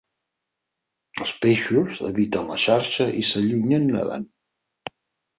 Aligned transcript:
Els 1.25 1.33
peixos 1.43 1.99
eviten 2.09 2.49
la 2.53 2.57
xarxa 2.63 3.07
i 3.19 3.27
s'allunyen 3.33 3.85
nedant. 3.91 4.25